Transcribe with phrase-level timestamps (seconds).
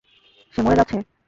[0.53, 0.97] সে মরে যাচ্ছে।